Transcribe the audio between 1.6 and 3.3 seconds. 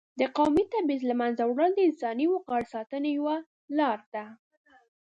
د انساني وقار د ساتنې